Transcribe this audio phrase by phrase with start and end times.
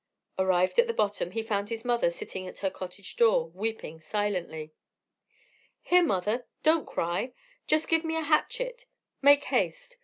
[0.39, 4.71] Arrived at the bottom, he found his mother sitting at her cottage door, weeping silently.
[5.79, 7.33] "Here, mother, don't cry;
[7.67, 8.87] just give me a hatchet;
[9.21, 9.97] make haste."